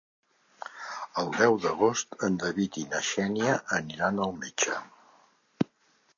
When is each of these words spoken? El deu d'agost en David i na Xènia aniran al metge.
El 1.23 1.29
deu 1.35 1.57
d'agost 1.65 2.17
en 2.29 2.39
David 2.45 2.81
i 2.85 2.87
na 2.95 3.03
Xènia 3.11 3.61
aniran 3.83 4.25
al 4.27 4.35
metge. 4.41 4.81